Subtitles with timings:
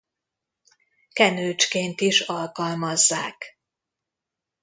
[1.11, 3.57] Kenőcsként is alkalmazzák.